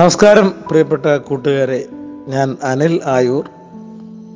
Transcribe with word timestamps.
നമസ്കാരം 0.00 0.54
പ്രിയപ്പെട്ട 0.68 1.16
കൂട്ടുകാരെ. 1.16 1.86
ഞാൻ 2.28 2.56
അനിൽ 2.62 3.00
ആയൂർ. 3.06 3.44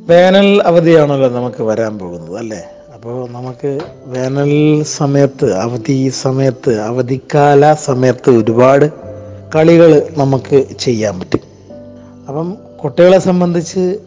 വേനൽ 0.07 0.63
അവധിയാണല്ലോ 0.63 1.29
നമുക്ക് 1.29 1.63
വരാൻ 1.63 1.99
പോകുന്നത് 1.99 2.39
അല്ലേ? 2.39 2.65
അപ്പോൾ 2.95 3.31
നമുക്ക് 3.31 3.81
വേനൽ 4.07 4.83
സമയത്ത് 4.83 5.53
അവധി 5.55 6.09
സമയത്ത് 6.09 6.81
അവധിക്കാല 6.81 7.75
സമയത്ത് 7.75 8.31
ഒരുപാട് 8.31 8.91
കളികൾ 9.55 10.07
നമുക്ക് 10.19 10.67
ചെയ്യാൻ 10.79 11.21
പറ്റും. 11.21 11.41
അപ്പം 12.29 12.57
കുട്ടികളെ 12.85 13.19
സംബന്ധിച്ച് 13.19 13.99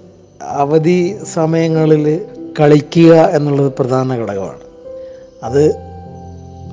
അവധി 0.44 1.18
സമയങ്ങളിൽ 1.34 2.26
കളിക്കുക 2.60 3.14
എന്നുള്ളത് 3.14 3.74
പ്രധാന 3.74 4.16
ഘടകമാണ്. 4.16 4.60
അത് 5.44 5.72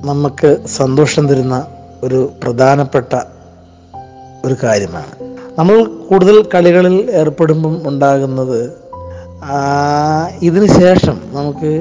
നമുക്ക് 0.03 0.57
സന്തോഷം 0.67 1.27
തരുന്ന 1.27 1.65
ഒരു 2.03 2.31
പ്രധാനപ്പെട്ട 2.43 3.34
ഒരു 4.45 4.55
കാര്യമാണ്. 4.63 5.13
നമ്മൾ 5.59 5.83
കൂടുതൽ 6.09 6.37
കളികളിൽ 6.55 6.95
ഏർപ്പെടുമ്പം 7.11 7.75
ഉണ്ടാകുന്നത് 7.89 8.59
ഇതിന് 10.41 10.67
ശേഷം 10.79 11.17
നമുക്ക് 11.31 11.71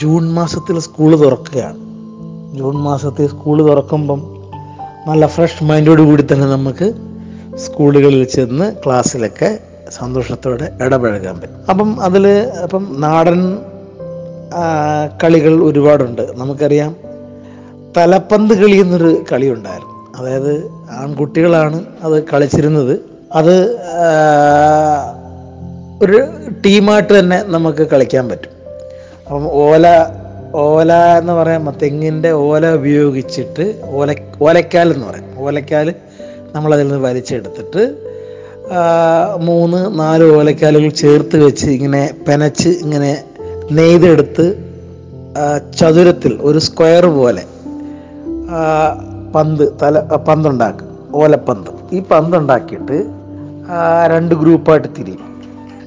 ജൂൺ 0.00 0.22
മാസത്തിൽ 0.32 0.76
സ്കൂൾ 0.78 1.10
തുറക്കുകയാണ്. 1.24 1.78
ജൂൺ 2.58 2.74
മാസത്തിൽ 2.86 3.26
സ്കൂൾ 3.28 3.58
തുറക്കുമ്പം 3.68 4.20
നല്ല 5.06 5.26
ഫ്രഷ് 5.26 5.64
മൈൻഡോട് 5.64 6.02
കൂടി 6.02 6.22
തന്നെ 6.22 6.46
നമുക്ക് 6.46 6.88
സ്കൂളുകളിൽ 7.56 8.24
ചെന്ന് 8.24 8.66
ക്ലാസ്സിലൊക്കെ 8.86 9.58
സന്തോഷത്തോടെ 9.90 10.66
ഇടപഴകാൻ 10.82 11.36
പറ്റും. 11.40 11.62
അപ്പം 11.70 12.00
അതിൽ 12.00 12.26
അപ്പം 12.64 12.84
നാടൻ 13.04 13.40
കളികൾ 15.24 15.54
ഒരുപാടുണ്ട്. 15.64 16.24
നമുക്കറിയാം 16.36 16.96
തലപ്പന്ത് 17.96 18.54
കളി 18.54 18.76
എന്നൊരു 18.76 19.10
കളി 19.32 19.48
ഉണ്ടായിരുന്നു. 19.56 19.91
അതായത് 20.18 20.70
ആൺകുട്ടികളാണ് 20.90 21.84
അത് 22.02 22.24
കളിച്ചിരുന്നത്. 22.32 23.00
അത് 23.32 23.56
ഒരു 26.02 26.28
ടീമായിട്ട് 26.66 27.18
തന്നെ 27.18 27.44
നമുക്ക് 27.46 27.86
കളിക്കാൻ 27.88 28.28
പറ്റും. 28.28 28.50
അപ്പം 29.26 29.46
ഓല 29.52 29.86
ഓല 30.54 30.92
എന്ന് 30.92 31.32
പറയുമ്പോൾ 31.32 31.74
തെങ്ങിന്റെ 31.82 32.30
ഓല 32.32 32.70
ഉപയോഗിച്ചിട്ട് 32.70 33.80
ഓല 33.84 34.14
ഓലക്കാൽ 34.42 34.92
എന്ന് 34.92 35.06
പറയും. 35.06 35.38
ഓലക്കാൽ 35.38 35.94
നമ്മളതിൽ 36.54 36.88
നിന്ന് 36.88 36.98
വലിച്ചെടുത്തിട്ട് 36.98 38.12
മൂന്ന് 39.38 39.98
നാല് 39.98 40.24
ഓലക്കാലുകൾ 40.24 40.90
ചേർത്ത് 40.90 41.36
വെച്ച് 41.46 41.66
ഇങ്ങനെ 41.66 42.14
പെനച്ച് 42.28 42.68
ഇങ്ങനെ 42.68 43.24
നെയ്തെടുത്ത് 43.72 44.46
ചതുരത്തിൽ 45.78 46.38
ഒരു 46.40 46.58
സ്ക്വയർ 46.58 47.06
പോലെ 47.06 47.42
പന്ത് 49.34 49.64
തല 49.82 49.94
പന്തുണ്ടാക്കുക 50.00 50.28
പന്തുണ്ടാക്കും. 50.28 50.88
ഓലപ്പന്ത്. 51.14 51.70
ഈ 51.92 51.98
പന്തുണ്ടാക്കിയിട്ട് 52.10 52.96
രണ്ട് 54.12 54.34
ഗ്രൂപ്പായിട്ട് 54.34 54.88
തിരിയും. 54.98 55.20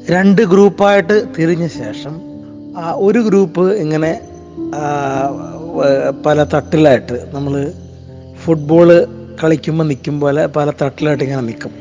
രണ്ട് 0.09 0.41
ഗ്രൂപ്പായിട്ട് 0.41 1.15
തിരിഞ്ഞ 1.37 1.67
ശേഷം 1.67 2.13
ഒരു 2.95 3.19
ഗ്രൂപ്പ് 3.19 3.65
ഇങ്ങനെ 3.83 4.11
പല 6.25 6.43
തട്ടിലായിട്ട് 6.43 7.17
നമ്മൾ 7.35 7.53
ഫുട്ബോൾ 8.43 8.89
കളിക്കുമ്പോൾ 9.43 9.85
നിൽക്കും 9.87 10.15
പോലെ 10.19 10.47
പല 10.47 10.67
തട്ടിലായിട്ട് 10.81 11.23
ഇങ്ങനെ 11.23 11.41
നിൽക്കും 11.41 11.71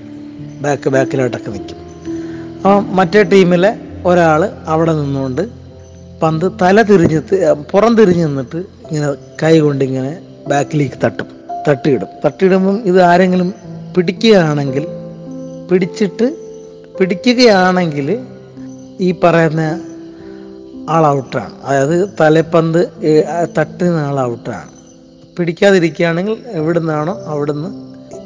ബാക്ക് 0.62 0.88
ബാക്കിലായിട്ടൊക്കെ 0.88 1.50
നിൽക്കും 1.50 1.80
അപ്പം 2.56 2.96
മറ്റേ 2.96 3.22
ടീമിലെ 3.22 3.70
ഒരാൾ 4.06 4.50
അവിടെ 4.66 4.92
നിന്നുകൊണ്ട് 4.92 5.42
പന്ത് 6.22 6.46
തല 6.62 6.82
തിരിഞ്ഞ് 6.82 7.20
പുറം 7.72 7.96
തിരിഞ്ഞ് 7.96 8.26
നിന്നിട്ട് 8.26 8.56
ഇങ്ങനെ 8.56 9.08
കൈ 9.42 9.54
കൊണ്ട് 9.58 9.84
ഇങ്ങനെ 9.84 10.12
ബാക്കിലേക്ക് 10.48 10.98
തട്ടും. 11.04 11.28
തട്ടിയിടും. 11.68 12.08
തട്ടിയിടുമ്പം 12.24 12.82
ഇത് 12.84 13.02
ആരെങ്കിലും 13.02 13.54
പിടിക്കുകയാണെങ്കിൽ 13.96 14.86
പിടിച്ചിട്ട് 15.70 16.26
പിടിക്കുകയാണെങ്കിൽ 16.98 18.24
ഈ 19.00 19.14
പറയുന്ന 19.24 19.80
ആൾ 20.90 21.06
ഔട്ടാണ്. 21.06 21.54
അതായത് 21.64 22.08
തലപ്പന്ത് 22.20 22.90
തട്ടുന്ന 23.58 23.98
ആൾ 23.98 24.20
ഔട്ടാണ്. 24.20 24.70
പിടിക്കാതിരിക്കുകയാണെങ്കിൽ 25.38 26.36
എവിടെ 26.52 26.78
നിന്നാണോ 26.78 27.20
അവിടുന്ന് 27.26 27.68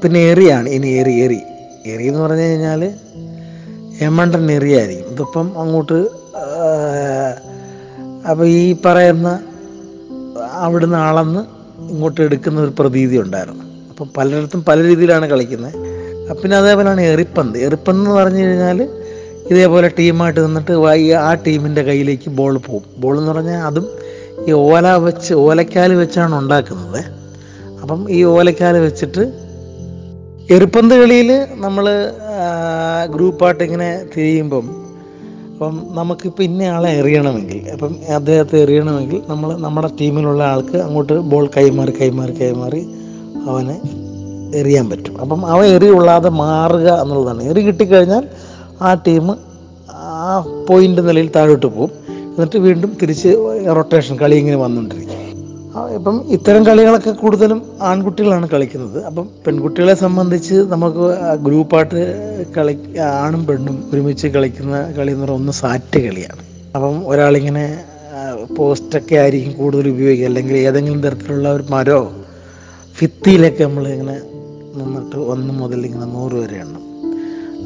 പിന്നെ 0.02 0.20
എറിയാണ് 0.20 0.68
ഇനി 0.68 0.88
എറി 0.88 1.14
എറി 1.24 1.40
എറി 1.86 2.04
എന്ന് 2.04 2.20
പറഞ്ഞു 2.20 2.42
കഴിഞ്ഞാൽ 2.42 2.82
എമണ്ടൻ 4.00 4.52
എറിയായിരിക്കും 4.52 5.10
ഇതിപ്പം 5.10 5.60
അങ്ങോട്ട് 5.60 5.98
അപ്പോൾ 8.30 8.46
ഈ 8.46 8.76
പറയുന്ന 8.84 9.40
അവിടുന്ന് 10.52 10.98
അളന്ന് 10.98 11.57
ഇങ്ങോട്ട് 11.78 12.20
എടുക്കുന്ന 12.20 12.60
ഒരു 12.60 12.72
പ്രതീതി 12.78 13.16
ഉണ്ടായിരുന്നു. 13.16 13.64
അപ്പം 13.90 14.10
പലയിടത്തും 14.16 14.64
പല 14.64 14.82
രീതിയിലാണ് 14.82 15.26
കളിക്കുന്നത്. 15.26 15.74
പിന്നെ 16.42 16.56
അതേപോലെയാണ് 16.56 17.00
എറിപ്പന്ത്. 17.00 17.58
എറിപ്പന്ത് 17.58 18.00
എന്ന് 18.00 18.10
പറഞ്ഞു 18.10 18.44
കഴിഞ്ഞാൽ 18.44 18.88
ഇതേപോലെ 19.50 19.88
ടീമായിട്ട് 19.88 20.46
നിന്നിട്ട് 20.46 20.72
ആ 21.12 21.34
ടീമിന്റെ 21.34 21.82
കയ്യിലേക്ക് 21.82 22.30
ബോൾ 22.30 22.58
പോകും. 22.58 22.82
ബോൾ 22.98 23.18
എന്ന് 23.18 23.32
പറഞ്ഞാൽ 23.32 23.62
അതും 23.62 23.88
ഈ 24.48 24.52
ഓല 24.52 24.88
വെച്ച് 24.88 25.34
ഓലക്കാൽ 25.34 25.94
വെച്ചാണ് 25.94 26.34
ഉണ്ടാക്കുന്നത്. 26.34 27.04
അപ്പം 27.82 28.10
ഈ 28.10 28.24
ഓലക്കാൽ 28.24 28.78
വെച്ചിട്ട് 28.78 29.32
എറിപ്പന്ത് 30.54 30.94
കളിയിൽ 30.94 31.46
നമ്മൾ 31.54 32.12
ഗ്രൂപ്പായിട്ട് 33.14 33.64
ഇങ്ങനെ 33.64 34.02
തിരിയുമ്പം 34.16 34.87
അപ്പം 35.58 35.86
നമുക്കിപ്പോൾ 35.90 36.42
ഇന്ന 36.42 36.62
ആളെ 36.62 36.90
എറിയണമെങ്കിൽ 36.90 37.68
അപ്പം 37.72 37.96
അദ്ദേഹത്തെ 38.14 38.56
എറിയണമെങ്കിൽ 38.58 39.22
നമ്മൾ 39.28 39.56
നമ്മുടെ 39.56 39.88
ടീമിലുള്ള 40.00 40.42
ആൾക്ക് 40.42 40.76
അങ്ങോട്ട് 40.76 41.20
ബോൾ 41.20 41.50
കൈമാറി 41.56 41.92
കൈമാറി 42.00 42.32
കൈമാറി 42.32 42.86
അവനെ 43.48 43.80
എറിയാൻ 44.54 44.90
പറ്റും. 44.90 45.20
അപ്പം 45.20 45.46
അവൻ 45.46 45.66
എറി 45.66 45.88
കൊള്ളാതെ 45.90 46.28
മാറുക 46.28 47.00
എന്നുള്ളതാണ്. 47.02 47.42
എറി 47.42 47.60
കിട്ടിക്കഴിഞ്ഞാൽ 47.60 48.24
ആ 48.82 48.94
ടീം 48.94 49.36
ആ 49.90 50.44
പോയിന്റ് 50.68 51.08
നിലയിൽ 51.08 51.30
താഴോട്ട് 51.36 51.66
പോകും. 51.66 51.90
എന്നിട്ട് 52.10 52.58
വീണ്ടും 52.58 52.96
തിരിച്ച് 53.02 53.28
റൊട്ടേഷൻ 53.76 54.16
കളി 54.16 54.36
ഇങ്ങനെ 54.36 54.56
വന്നുകൊണ്ടിരിക്കും. 54.56 55.17
ഇപ്പം 55.86 56.24
ഇത്തരം 56.28 56.66
കളികളൊക്കെ 56.66 57.10
കൂടുതലും 57.10 57.62
ആൺകുട്ടികളാണ് 57.82 58.48
കളിക്കുന്നത്. 58.48 59.04
അപ്പം 59.04 59.28
പെൺകുട്ടികളെ 59.46 59.94
സംബന്ധിച്ച് 59.94 60.54
നമുക്ക് 60.54 61.36
ഗ്രൂപ്പായിട്ട് 61.38 62.00
കളി 62.56 62.78
ആണും 62.98 63.46
പെണ്ണും 63.46 63.84
ഒരുമിച്ച് 63.94 64.26
കളിക്കുന്ന 64.26 64.76
കളി 64.76 65.10
എന്ന് 65.10 65.24
പറയുന്നത് 65.24 65.34
ഒന്ന് 65.34 65.52
സാറ്റ് 65.52 66.00
കളിയാണ്. 66.00 66.42
അപ്പം 66.74 67.08
ഒരാളിങ്ങനെ 67.08 67.80
പോസ്റ്റൊക്കെ 68.56 69.14
ആയിരിക്കും 69.14 69.52
കൂടുതൽ 69.52 69.88
ഉപയോഗിക്കുക. 69.88 70.26
അല്ലെങ്കിൽ 70.26 70.56
ഏതെങ്കിലും 70.56 71.02
തരത്തിലുള്ള 71.02 71.52
ഒരു 71.52 71.64
മരോ 71.70 72.12
ഭിത്തിയിലൊക്കെ 73.00 73.64
നമ്മൾ 73.64 73.88
ഇങ്ങനെ 73.88 74.20
നിന്നിട്ട് 74.74 75.16
ഒന്ന് 75.16 75.54
മുതൽ 75.54 75.86
ഇങ്ങനെ 75.86 76.04
നൂറ് 76.04 76.32
വരെ 76.32 76.56
എണ്ണം. 76.56 76.82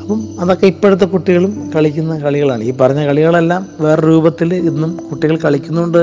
അപ്പം 0.03 0.41
അതൊക്കെ 0.41 0.67
ഇപ്പോഴത്തെ 0.67 1.05
കുട്ടികളും 1.05 1.73
കളിക്കുന്ന 1.75 2.19
കളികളാണ്. 2.19 2.63
ഈ 2.63 2.73
പറഞ്ഞ 2.73 3.07
കളികളെല്ലാം 3.07 3.69
വേറെ 3.81 4.07
രൂപത്തിൽ 4.07 4.55
ഇന്നും 4.55 5.01
കുട്ടികൾ 5.11 5.37
കളിക്കുന്നുണ്ട് 5.37 5.99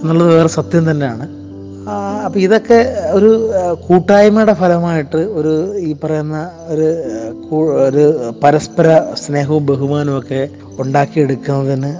എന്നുള്ളത് 0.00 0.34
വേറെ 0.34 0.48
സത്യം 0.48 0.90
തന്നെയാണ്. 0.90 1.45
അപ്പം 1.88 2.40
ഇതൊക്കെ 2.40 2.94
ഒരു 3.10 3.50
കൂട്ടായ്മയുടെ 3.86 4.52
ഫലമായിട്ട് 4.52 5.16
ഒരു 5.16 5.74
ഈ 5.76 5.92
പറയുന്ന 5.92 6.50
ഒരു 6.68 6.88
ഒരു 7.88 8.32
പരസ്പര 8.44 9.14
സ്നേഹവും 9.14 9.66
ബഹുമാനവും 9.66 10.18
ഒക്കെ 10.18 10.48
ഉണ്ടാക്കിയെടുക്കുന്നതിന് 10.78 11.98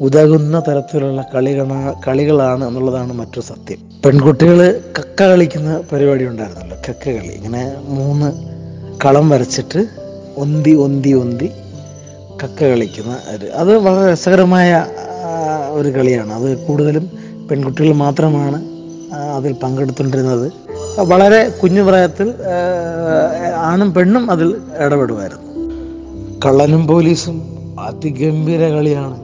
ഉതകുന്ന 0.00 0.62
തരത്തിലുള്ള 0.68 1.30
കളികളാ 1.34 1.94
കളികളാണ് 2.08 2.68
എന്നുള്ളതാണ് 2.68 3.12
മറ്റൊരു 3.12 3.46
സത്യം. 3.46 3.78
പെൺകുട്ടികൾ 4.04 4.82
കക്ക 4.98 5.22
കളിക്കുന്ന 5.22 5.80
പരിപാടി 5.92 6.24
ഉണ്ടായിരുന്നല്ലോ 6.24 6.76
കക്ക 6.88 7.04
കളി. 7.10 7.28
ഇങ്ങനെ 7.28 7.72
മൂന്ന് 7.88 8.32
കളം 9.04 9.28
വരച്ചിട്ട് 9.28 9.86
ഒന്തി 10.36 10.72
ഒന്തി 10.72 11.12
ഒന്തി 11.12 11.50
കക്ക 12.42 12.60
കളിക്കുന്ന 12.64 13.18
ഒരു 13.34 13.46
അത് 13.52 13.78
വളരെ 13.78 14.12
രസകരമായ 14.12 14.86
ഒരു 15.70 15.88
കളിയാണ്. 15.88 16.32
അത് 16.32 16.58
കൂടുതലും 16.58 17.10
പെൺകുട്ടികൾ 17.50 17.92
മാത്രമാണ് 17.92 18.69
അതിൽ 19.36 19.52
പങ്കെടുത്തുകൊണ്ടിരുന്നത്. 19.52 20.52
വളരെ 20.98 21.48
കുഞ്ഞു 21.62 21.82
പ്രായത്തിൽ 21.82 22.34
ആണും 23.56 23.94
പെണ്ണും 23.94 24.30
അതിൽ 24.30 24.56
ഇടപെടുമായിരുന്നു. 24.78 25.50
കള്ളനും 26.46 26.86
പോലീസും 26.86 27.36
അതിഗംഭീര 27.80 28.68
കളിയാണ്. 28.68 29.18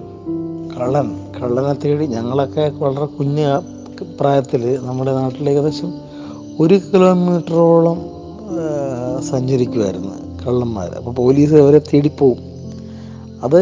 കള്ളൻ 0.77 1.09
കള്ളനെ 1.41 1.73
തേടി 1.73 2.07
ഞങ്ങളൊക്കെ 2.07 2.73
വളരെ 2.79 3.05
കുഞ്ഞ 3.05 3.61
പ്രായത്തിൽ 4.21 4.79
നമ്മുടെ 4.83 5.13
നാട്ടിൽ 5.13 5.51
ഏകദേശം 5.51 5.93
ഒരു 6.61 6.75
കിലോമീറ്ററോളം 6.75 7.99
സഞ്ചരിക്കുമായിരുന്നു 9.31 10.13
കള്ളന്മാർ. 10.47 10.89
അപ്പോൾ 10.99 11.15
പോലീസ് 11.15 11.55
അവരെ 11.55 11.79
തേടിപ്പോവും 11.79 12.39
അത് 13.45 13.57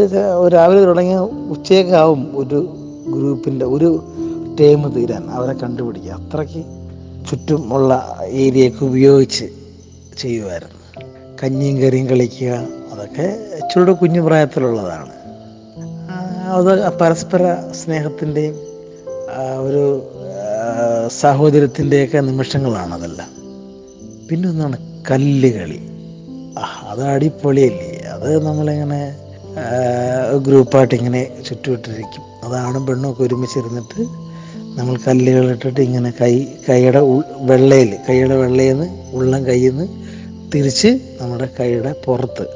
രാവിലെ 0.52 0.84
തുടങ്ങിയ 0.84 1.16
ഉച്ചയൊക്കെ 1.50 1.96
ആവും 1.96 2.30
ഒരു 2.34 2.58
ഗ്രൂപ്പിന്റെ 3.08 3.66
ഒരു 3.66 4.02
ടൈം 4.60 4.88
തീരാൻ 4.88 5.30
അവരെ 5.30 5.52
കണ്ടുപിടിക്കുക. 5.58 6.12
അത്രയ്ക്ക് 6.12 6.62
ചുറ്റുമുള്ള 7.30 8.18
ഏരിയയൊക്കെ 8.26 8.84
ഉപയോഗിച്ച് 8.84 9.44
ചെയ്യുമായിരുന്നു 10.18 10.78
കഞ്ഞിയും 11.42 11.80
കറിയും 11.80 12.06
കളിക്കുക 12.08 12.50
അതൊക്കെ 12.92 13.22
ഇച്ചിരൂടെ 13.54 13.92
കുഞ്ഞു 13.92 14.20
പ്രായത്തിലുള്ളതാണ്. 14.20 15.12
അത് 16.56 16.98
പരസ്പര 16.98 17.54
സ്നേഹത്തിന്റെയും 17.72 18.54
ഒരു 19.66 19.82
സാഹോദര്യത്തിന്റെയൊക്കെ 21.08 22.18
നിമിഷങ്ങളാണ് 22.18 22.94
അതെല്ലാം. 22.94 23.30
പിന്നെ 24.28 24.48
ഒന്നാണ് 24.48 24.76
കല്ലുകളി. 25.10 25.80
കളി 26.58 26.74
അത് 26.90 27.02
അടിപൊളിയല്ലേ? 27.02 27.90
അത് 28.12 28.46
നമ്മളിങ്ങനെ 28.46 29.00
ഗ്രൂപ്പായിട്ട് 30.46 30.94
ഇങ്ങനെ 30.94 31.22
ചുറ്റുവിട്ടിരിക്കും. 31.48 32.22
അതാണും 32.44 32.86
പെണ്ണും 32.86 33.10
ഒക്കെ 33.10 33.22
ഒരുമിച്ചിരുന്നിട്ട് 33.22 34.23
നമ്മൾ 34.76 34.96
കല്ലുകളിട്ടിട്ട് 35.08 35.80
ഇങ്ങനെ 35.80 36.12
കൈ 36.20 36.46
കൈയുടെ 36.68 37.00
വെള്ളയിൽ 37.40 37.96
കൈയുടെ 38.08 38.36
വെള്ളയിൽ 38.36 38.72
നിന്ന് 38.72 38.86
ഉള്ളം 39.12 39.46
കയ്യിൽ 39.46 39.76
നിന്ന് 39.76 39.86
തിരിച്ച് 40.54 40.88
നമ്മുടെ 41.20 41.48
കൈയുടെ 41.60 41.94
പുറത്ത്. 42.04 42.46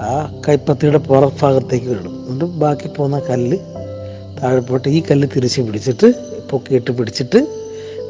ആ 0.00 0.40
കൈപ്പത്തിയുടെ 0.48 0.98
പുറഭാഗത്തേക്ക് 0.98 1.86
ഇടും. 1.86 2.26
എന്നിട്ട് 2.28 2.44
ബാക്കി 2.44 2.88
പോകുന്ന 2.88 3.18
കല്ല് 3.18 3.58
താഴെ 4.42 4.60
പോയിട്ട് 4.60 4.88
ഈ 4.88 5.02
കല്ല് 5.10 5.28
തിരിച്ച് 5.36 5.60
പിടിച്ചിട്ട് 5.60 6.14
പൊക്കിയിട്ട് 6.50 6.90
പിടിച്ചിട്ട് 6.90 7.46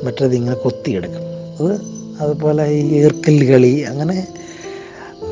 മറ്റേത് 0.04 0.34
ഇങ്ങനെ 0.34 0.56
കൊത്തിയെടുക്കും. 0.56 1.24
അത് 1.60 1.72
അതുപോലെ 2.20 2.64
ഈ 2.70 2.80
ഈർക്കൽ 3.00 3.52
കളി 3.52 3.80
അങ്ങനെ 3.80 4.26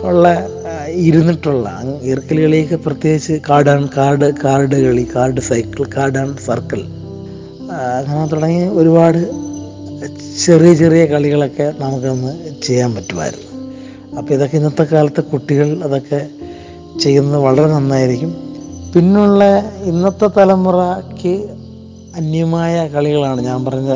ഉള്ള 0.03 0.51
ഇരുന്നിട്ടുള്ള 0.89 1.69
ഈർക്കൽ 2.03 2.41
കളിയൊക്കെ 2.41 2.77
പ്രത്യേകിച്ച് 2.77 3.33
കാടാൺ 3.51 3.89
കാർഡ് 3.97 4.33
കാർഡ് 4.45 4.77
കളി 4.87 5.09
കാർഡ് 5.17 5.41
സൈക്കിൾ 5.41 5.85
കാടാൺ 5.97 6.37
സർക്കിൾ. 6.37 7.02
അങ്ങനെ 7.73 8.27
തുടങ്ങി 8.27 8.65
ഒരുപാട് 8.65 9.19
ചെറിയ 10.45 10.75
ചെറിയ 10.75 11.07
കളികളൊക്കെ 11.07 11.73
നമുക്കൊന്ന് 11.79 12.63
ചെയ്യാൻ 12.63 12.95
പറ്റുമായിരുന്നു. 12.95 13.49
അപ്പോൾ 14.19 14.35
ഇതൊക്കെ 14.35 14.57
ഇന്നത്തെ 14.57 14.83
കാലത്ത് 14.83 15.25
കുട്ടികൾ 15.25 15.83
അതൊക്കെ 15.85 16.27
ചെയ്യുന്നത് 17.01 17.41
വളരെ 17.41 17.67
നന്നായിരിക്കും. 17.67 18.33
പിന്നുള്ള 18.95 19.45
ഇന്നത്തെ 19.83 20.29
തലമുറയ്ക്ക് 20.37 21.49
അന്യമായ 22.17 22.89
കളികളാണ് 22.89 23.41
ഞാൻ 23.41 23.65
പറഞ്ഞ 23.65 23.93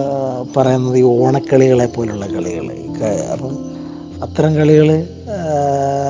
പറയുന്നത് 0.57 0.99
ഈ 0.99 1.03
ഓണക്കളികളെ 1.03 1.87
പോലുള്ള 1.87 2.27
കളികൾ 2.27 2.67
അപ്പം 3.33 3.55
അത്തരം 4.23 4.57
കളികൾ 4.57 5.07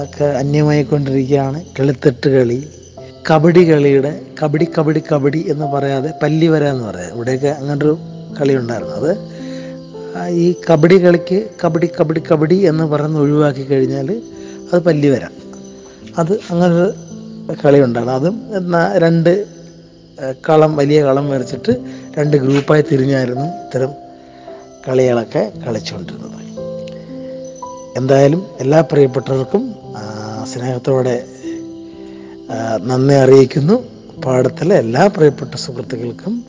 ഒക്കെ 0.03 0.25
അന്യമായിക്കൊണ്ടിരിക്കുകയാണ്. 0.25 1.65
കളിത്തട്ട് 1.81 2.29
കളി 2.29 2.69
കബഡി 3.31 3.62
കളിയുടെ 3.70 4.11
കബഡി 4.40 4.67
കബഡി 4.78 5.02
കബഡി 5.12 5.44
എന്ന് 5.49 5.67
പറയാതെ 5.67 6.11
പല്ലി 6.23 6.46
വര 6.46 6.64
എന്ന് 6.64 6.84
പറയാം. 6.84 7.11
ഇവിടെയൊക്കെ 7.14 7.49
അങ്ങനൊരു 7.61 7.99
കളി 8.40 8.55
ഉണ്ടായിരുന്നു. 8.56 8.94
അത് 9.00 9.12
ഈ 10.31 10.55
കബഡി 10.69 10.96
കളിക്ക് 11.05 11.38
കബഡി 11.64 11.88
കബഡി 12.00 12.23
കബഡി 12.32 12.55
എന്ന് 12.55 12.84
പറഞ്ഞ് 12.84 13.19
ഒഴിവാക്കി 13.19 13.62
കഴിഞ്ഞാൽ 13.62 14.23
അത് 14.73 14.78
പല്ലി 14.84 15.08
വര. 15.08 15.25
അത് 16.19 16.32
അങ്ങനൊരു 16.50 16.88
കളി 17.64 17.81
ഉണ്ടായിരുന്നു. 17.87 18.17
അതും 18.20 18.37
രണ്ട് 19.05 19.32
കളം 20.49 20.76
വലിയ 20.76 20.99
കളം 21.05 21.26
വരച്ചിട്ട് 21.31 21.72
രണ്ട് 22.19 22.37
ഗ്രൂപ്പായി 22.37 22.84
തിരിഞ്ഞായിരുന്നു 22.93 23.46
ഇത്തരം 23.64 23.93
കളികളൊക്കെ 24.88 25.52
കളിച്ചുകൊണ്ടിരുന്നത് 25.67 26.32
എന്തായാലും 27.96 28.46
എല്ലാ 28.61 28.81
പ്രിയപ്പെട്ടവർക്കും 28.81 29.62
സ്നേഹത്തോടെ 30.52 31.17
നന്ദി 32.84 33.14
അറിയിക്കുന്നു. 33.14 33.82
പാടത്തിലെ 34.20 34.76
എല്ലാ 34.76 35.06
പ്രിയപ്പെട്ട 35.06 35.54
സുഹൃത്തുക്കൾക്കും 35.54 36.44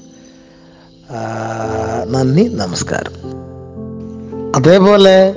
നന്ദി 2.11 2.43
നമസ്കാരം. 2.53 3.11
അതേപോലെ 4.55 5.35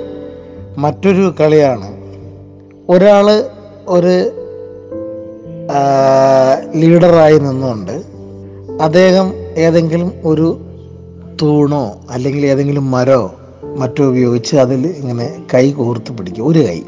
മറ്റൊരു 0.77 1.35
കളിയാണ്. 1.39 1.89
ഒരാൾ 2.89 3.49
ഒരു 3.87 4.31
ലീഡറായി 6.75 7.39
നിന്നുകൊണ്ട് 7.39 8.03
അദ്ദേഹം 8.81 9.33
ഏതെങ്കിലും 9.35 10.13
ഒരു 10.25 10.61
തൂണോ 11.41 11.99
അല്ലെങ്കിൽ 12.09 12.45
ഏതെങ്കിലും 12.45 12.91
മരോ 12.91 13.35
മറ്റോ 13.77 14.03
ഉപയോഗിച്ച് 14.03 14.55
അതിൽ 14.55 14.87
ഇങ്ങനെ 14.87 15.43
കൈ 15.53 15.71
കോർത്ത് 15.71 16.11
പിടിക്കും. 16.11 16.47
ഒരു 16.47 16.59
കൈ. 16.59 16.81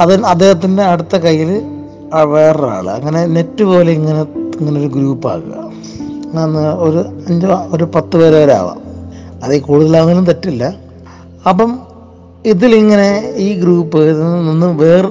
അത് 0.00 0.24
അദ്ദേഹത്തിന്റെ 0.24 0.82
അടുത്ത 0.82 1.16
കയ്യിൽ 1.16 1.62
വേറൊരാൾ 2.20 2.90
അങ്ങനെ 2.90 3.26
നെറ്റ് 3.26 3.64
പോലെ 3.64 3.92
ഇങ്ങനെ 3.92 4.22
ഇങ്ങനെ 4.60 4.80
ഒരു 4.80 4.86
ഗ്രൂപ്പ് 4.86 5.28
ആകുക 5.28 5.72
അങ്ങനെ 6.38 6.70
ഒരു 6.70 6.98
അഞ്ചോ 7.28 7.66
ഒരു 7.72 7.84
പത്ത് 7.84 8.16
പേര് 8.16 8.34
വരെ 8.34 8.52
ആവാം. 8.52 8.82
അതിൽ 9.44 9.60
കൂടുതലാകുന്നതിനും 9.60 10.24
തെറ്റില്ല. 10.24 10.74
അപ്പം 11.48 11.78
ഇതിലിങ്ങനെ 12.46 13.32
ഈ 13.36 13.60
ഗ്രൂപ്പ് 13.60 13.98
ഇതിൽ 13.98 14.22
നിന്ന് 14.22 14.66
വേർ 14.66 15.06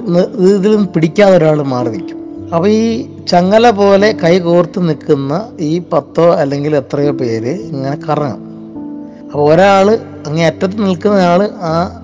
ഇതിൽ 0.54 0.70
നിന്ന് 0.70 0.88
പിടിക്കാതെ 0.88 1.36
ഒരാൾ 1.36 1.62
മാറി 1.62 1.88
നിൽക്കും. 1.88 2.48
അപ്പോൾ 2.54 2.68
ഈ 2.68 3.06
ചങ്ങല 3.28 3.70
പോലെ 3.70 4.16
കൈ 4.24 4.38
കോർത്ത് 4.38 4.88
നിൽക്കുന്ന 4.88 5.48
ഈ 5.60 5.82
പത്തോ 5.92 6.34
അല്ലെങ്കിൽ 6.34 6.76
എത്രയോ 6.76 7.12
പേര് 7.12 7.48
ഇങ്ങനെ 7.48 7.98
കറങ്ങും. 8.08 8.52
അപ്പോൾ 9.32 9.54
ഒരാൾ 9.54 9.98
അങ്ങേ 10.26 10.46
അറ്റത്ത് 10.46 10.82
നിൽക്കുന്ന 10.82 11.14
ആൾ 11.14 11.42
ആ 11.42 12.02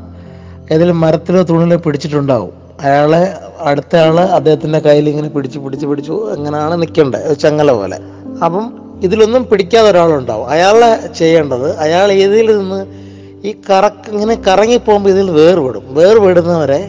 ഏതെങ്കിലും 0.71 1.01
മരത്തിലോ 1.01 1.43
തൂണിലോ 1.43 1.77
പിടിച്ചിട്ടുണ്ടാവും. 1.77 2.51
അയാളെ 2.81 3.35
അടുത്ത 3.61 3.97
ആൾ 3.97 4.21
അദ്ദേഹത്തിന്റെ 4.21 4.79
കയ്യിൽ 4.79 5.09
ഇങ്ങനെ 5.09 5.29
പിടിച്ച് 5.29 5.59
പിടിച്ച് 5.59 5.87
പിടിച്ചു 5.87 6.31
അങ്ങനെയാണ് 6.33 6.83
നിൽക്കേണ്ടത് 6.83 7.39
ചങ്ങല 7.39 7.73
പോലെ. 7.73 7.99
അപ്പം 8.45 8.67
ഇതിലൊന്നും 9.03 9.45
പിടിക്കാതെ 9.45 9.91
ഒരാളുണ്ടാവും. 9.91 10.49
അയാളെ 10.51 11.13
ചെയ്യേണ്ടത് 11.19 11.77
അയാൾ 11.77 12.13
ഇതിൽ 12.13 12.59
നിന്ന് 12.59 13.09
ഈ 13.47 13.55
കറക്ക് 13.71 14.11
ഇങ്ങനെ 14.11 14.35
കറങ്ങിപ്പോകുമ്പോൾ 14.35 15.11
ഇതിൽ 15.11 15.31
വേർപെടും. 15.31 15.95
വേർപെടുന്നവരെ 15.95 16.81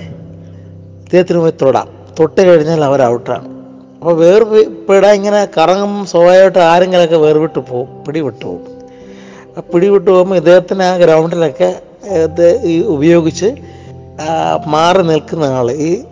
ഇദ്ദേഹത്തിന് 1.03 1.39
പോയി 1.39 1.53
തൊടാം. 1.61 1.87
തൊട്ട് 2.19 2.41
കഴിഞ്ഞാൽ 2.41 2.83
അവർ 2.83 3.01
ഔട്ടാണ്. 3.03 3.47
അപ്പോൾ 3.99 4.15
വേർപെടാൻ 4.15 5.13
ഇങ്ങനെ 5.13 5.47
കറങ്ങും 5.57 6.05
സ്വാഭാവികമായിട്ട് 6.05 6.59
ആരെങ്കിലുമൊക്കെ 6.59 7.15
വേർവിട്ട് 7.15 7.59
പോകും 7.59 8.05
പിടിവിട്ട് 8.07 8.45
പോകും. 8.45 8.65
പിടിവിട്ട് 9.73 10.11
പോകുമ്പോൾ 10.11 10.35
ഇദ്ദേഹത്തിന് 10.35 10.83
ആ 10.83 10.97
ഗ്രൗണ്ടിലൊക്കെ 10.97 11.75
ഈ 12.63 12.81
ഉപയോഗിച്ച് 12.81 13.55
മാറി 14.65 15.01
നിൽക്കുന്ന 15.01 15.43
ആൾ 15.43 15.71
ഈ 15.71 16.03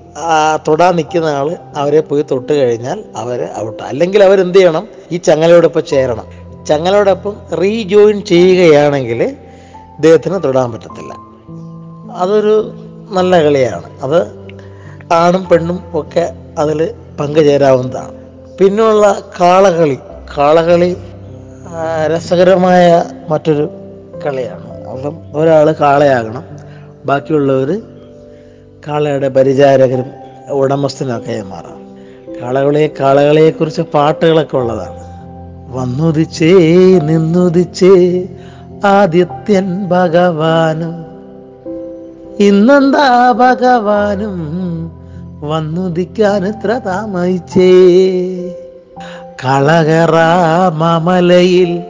തൊടാൻ 0.68 0.95
നിൽക്കുന്ന 0.95 1.26
ആൾ 1.26 1.57
അവരെ 1.76 2.02
പോയി 2.02 2.26
തൊട്ട് 2.31 2.54
കഴിഞ്ഞാൽ 2.54 3.04
അവർ 3.16 3.50
ഔട്ട്. 3.59 3.83
അല്ലെങ്കിൽ 3.83 4.24
അവരെന്ത് 4.24 4.57
ചെയ്യണം? 4.57 4.88
ഈ 5.12 5.18
ചങ്ങലയോടൊപ്പം 5.18 5.86
ചേരണം. 5.86 6.26
ചങ്ങലയോടൊപ്പം 6.66 7.36
റീജോയിൻ 7.62 8.21
ചെയ്യുകയാണെങ്കിൽ 8.21 9.24
ഇദ്ദേഹത്തിന് 9.95 10.44
തൊടാൻ 10.44 10.71
പറ്റത്തില്ല. 10.71 11.14
അതൊരു 12.16 12.74
നല്ല 13.09 13.44
കളിയാണ്. 13.44 14.02
അത് 14.02 14.28
ആണും 15.14 15.45
പെണ്ണും 15.45 15.83
ഒക്കെ 15.94 16.33
അതിൽ 16.57 16.94
പങ്കുചേരാവുന്നതാണ്. 17.19 18.18
പിന്നുള്ള 18.57 19.21
കാളകളി. 19.42 19.97
കാളകളി 20.38 20.97
രസകരമായ 22.16 23.04
മറ്റൊരു 23.30 23.69
കളിയാണ്. 24.26 24.88
അപ്പം 24.88 25.18
ഒരാൾ 25.36 25.71
കാളയാകണം. 25.71 26.44
ബാക്കിയുള്ളവർ 27.06 27.81
കാളയുടെ 28.88 29.28
പരിചാരകരും 29.28 30.06
ഉടമസ്ഥനൊക്കെ 30.52 31.42
മാറാം. 31.42 31.88
കാളകളെ 32.42 32.90
കാളകളെക്കുറിച്ച് 33.00 33.81
പാട്ടുകളൊക്കെ 33.81 34.57
ഉള്ളതാണ്. 34.57 35.04
വന്നുദിച്ചേ 35.76 37.00
നിന്നുദിച്ചേ 37.00 38.28
ആദിത്യൻ 38.86 39.88
ഭഗവാനും 39.88 41.07
ഇന്നെന്താ 42.40 43.31
ഭഗവാനും 43.31 44.38
വന്നുദിക്കാൻ 45.42 46.48
എത്ര 46.48 46.81
താമസിച്ചേ. 46.86 47.72
കളകറാമലയിൽ 49.46 51.84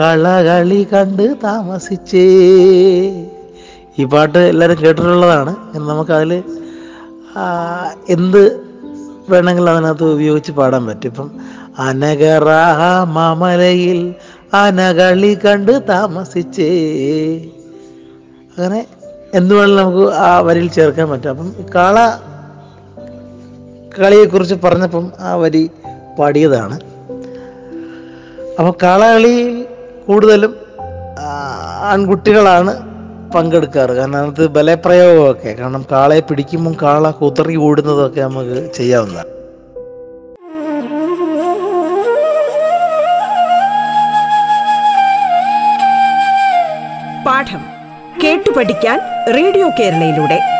കളകളി 0.00 0.86
കണ്ട് 0.92 1.36
താമസിച്ചേ. 1.44 2.28
ഈ 3.98 4.04
പാട്ട് 4.04 4.38
എല്ലാവരും 4.38 4.82
കേട്ടിട്ടുള്ളതാണ്. 4.82 5.56
നമുക്കതിൽ 5.74 6.42
എന്ത് 8.08 8.60
വേണമെങ്കിലും 9.28 9.72
അതിനകത്ത് 9.72 10.04
ഉപയോഗിച്ച് 10.04 10.52
പാടാൻ 10.52 10.86
പറ്റും. 10.86 11.08
ഇപ്പം 11.08 11.30
അനകറാമലയിൽ 11.78 14.14
അനകളി 14.54 15.38
കണ്ട് 15.44 15.88
താമസിച്ചേ. 15.88 16.70
അങ്ങനെ 18.58 18.86
എന്ത് 19.34 19.54
വേണമെങ്കിലും 19.54 19.84
നമുക്ക് 19.84 20.14
ആ 20.14 20.40
വരിയിൽ 20.40 20.70
ചേർക്കാൻ 20.70 21.10
പറ്റും. 21.10 21.30
അപ്പം 21.30 21.54
കാള 21.74 22.18
കളിയെക്കുറിച്ച് 23.98 24.54
പറഞ്ഞപ്പം 24.64 25.12
ആ 25.20 25.34
വരി 25.34 25.70
പാടിയതാണ്. 26.18 26.80
അപ്പോൾ 28.58 28.74
കാളകളിയിൽ 28.82 29.66
കൂടുതലും 30.08 30.56
ആൺകുട്ടികളാണ് 31.82 32.72
പങ്കെടുക്കാറ്. 33.34 33.90
കാരണം 33.90 34.26
അത് 34.26 34.46
ബലപ്രയോഗമൊക്കെ. 34.46 35.52
കാരണം 35.52 35.84
കാളയെ 35.92 36.20
പിടിക്കുമ്പം 36.20 36.76
കാള 36.82 37.10
കുതറി 37.10 37.56
ഓടുന്നതൊക്കെ 37.56 38.20
നമുക്ക് 38.20 38.74
ചെയ്യാവുന്നതാണ്. 38.74 39.40
പാഠം 47.26 47.62
കേട്ടു 48.24 48.50
പഠിക്കാൻ 48.50 49.00
റേഡിയോ 49.36 49.70
കേരളയിലൂടെ. 49.80 50.59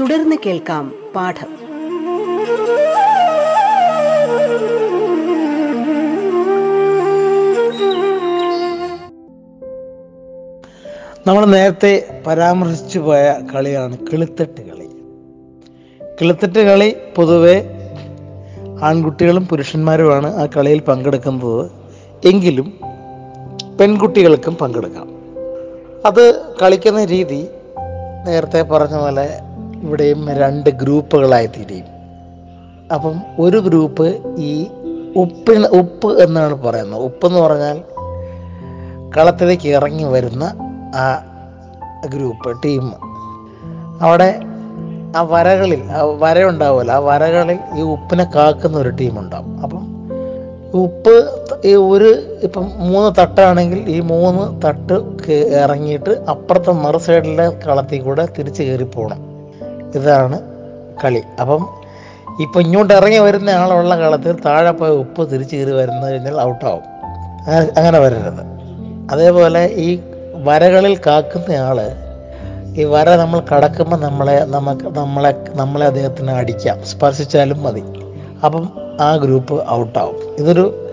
തുടർന്ന് 0.00 0.36
കേൾക്കാം 0.46 0.94
പാഠം. 1.14 1.46
നമ്മൾ 11.26 11.44
നേരത്തെ 11.44 12.22
പരാമർശിച്ചു 12.26 12.98
പോയ 12.98 13.34
കളിയാണ് 13.54 13.98
കിളിത്തട്ട് 14.12 14.60
കളി. 14.60 14.88
കിളിത്തട്ട് 16.20 16.58
കളി 16.58 16.96
പൊതുവെ 17.16 17.64
ആൺകുട്ടികളും 18.82 19.46
പുരുഷന്മാരുമാണ് 19.46 20.34
ആ 20.36 20.46
കളിയിൽ 20.46 20.78
പങ്കെടുക്കുന്നത്. 20.78 21.70
എങ്കിലും 22.24 22.80
പെൺകുട്ടികൾക്കും 23.80 24.54
പങ്കെടുക്കാം. 24.54 25.08
അത് 26.06 26.42
കളിക്കുന്ന 26.62 27.04
രീതി 27.04 27.48
നേരത്തെ 28.26 28.62
പറഞ്ഞ 28.62 28.96
പോലെ 28.96 29.40
ഇവിടെയും 29.82 30.28
രണ്ട് 30.32 30.70
ഗ്രൂപ്പുകളായി 30.70 31.46
തിരിയും 31.46 31.84
അപ്പം 32.94 33.20
ഒരു 33.38 33.58
ഗ്രൂപ്പ് 33.58 34.36
ഈ 34.38 34.66
ഉപ്പിന് 35.16 35.66
ഉപ്പ് 35.66 36.22
എന്നാണ് 36.22 36.54
പറയുന്നത്. 36.54 37.00
ഉപ്പ് 37.00 37.26
എന്ന് 37.26 37.38
പറഞ്ഞാൽ 37.38 37.82
കളത്തിലേക്ക് 39.16 39.68
ഇറങ്ങി 39.68 40.04
വരുന്ന 40.04 40.44
ആ 40.94 41.24
ഗ്രൂപ്പ് 42.06 42.62
ടീം. 42.64 42.92
അവിടെ 44.00 44.40
ആ 45.16 45.22
വരകളിൽ 45.22 45.82
ആ 45.82 46.16
വര 46.18 46.44
ഉണ്ടാവുമല്ലോ 46.44 46.94
ആ 46.94 46.98
വരകളിൽ 46.98 47.58
ഈ 47.76 47.80
ഉപ്പിനെ 47.80 48.24
കാക്കുന്ന 48.34 48.78
ഒരു 48.78 48.88
ടീം 48.88 49.18
ഉണ്ടാവും. 49.18 49.62
അപ്പം 49.62 49.92
ഉപ്പ് 50.74 51.32
ഈ 51.64 51.74
ഒരു 51.74 52.38
ഇപ്പം 52.42 52.70
മൂന്ന് 52.76 53.20
തട്ടാണെങ്കിൽ 53.20 53.90
ഈ 53.90 54.00
മൂന്ന് 54.00 54.66
തട്ട് 54.66 55.28
ഇറങ്ങിയിട്ട് 55.32 56.10
അപ്പുറത്തെ 56.10 56.72
മറു 56.72 56.98
സൈഡിലെ 56.98 57.50
കളത്തിൽ 57.50 58.02
കൂടെ 58.02 58.28
തിരിച്ചു 58.38 58.62
കയറി 58.62 58.84
പോകണം 58.84 59.31
ഇതാണ് 59.94 60.38
കളി. 61.04 61.22
അപ്പം 61.40 61.68
ഇപ്പം 62.40 62.60
ഇങ്ങോട്ട് 62.60 62.94
ഇറങ്ങി 62.94 63.18
വരുന്ന 63.18 63.50
ആളുള്ള 63.50 63.96
കളത്തിൽ 63.96 64.36
താഴെ 64.46 64.70
പോയ 64.70 64.88
ഉപ്പ് 64.88 65.32
തിരിച്ചു 65.32 65.56
കയറി 65.56 65.70
വരുന്നത് 65.70 66.10
കഴിഞ്ഞാൽ 66.12 66.40
ഔട്ടാവും. 66.40 66.82
അങ്ങനെ 67.76 67.98
വരരുത്. 67.98 68.42
അതേപോലെ 69.12 69.66
ഈ 69.66 69.98
വരകളിൽ 70.44 70.98
കാക്കുന്ന 71.06 71.54
ആൾ 71.54 71.78
ഈ 72.76 72.84
വര 72.84 73.16
നമ്മൾ 73.16 73.40
കടക്കുമ്പോൾ 73.40 73.96
നമ്മളെ 73.96 74.44
നമുക്ക് 74.44 74.98
നമ്മളെ 74.98 75.34
നമ്മളെ 75.54 75.86
അദ്ദേഹത്തിന് 75.86 76.30
അടിക്കാം. 76.30 76.84
സ്പർശിച്ചാലും 76.84 77.62
മതി. 77.62 77.82
അപ്പം 78.44 78.64
ആ 79.00 79.16
ഗ്രൂപ്പ് 79.16 79.70
ഔട്ടാവും. 79.70 80.16
ഇതൊരു 80.38 80.88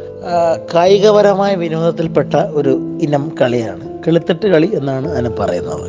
കായികപരമായ 0.76 1.56
വിനോദത്തിൽപ്പെട്ട 1.56 2.34
ഒരു 2.34 2.98
ഇനം 3.02 3.32
കളിയാണ്. 3.42 3.86
കിളിത്തട്ട് 4.08 4.48
കളി 4.48 4.70
എന്നാണ് 4.74 5.08
അതിനെ 5.12 5.30
പറയുന്നത്. 5.30 5.88